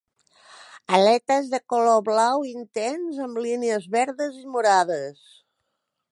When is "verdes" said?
3.97-4.39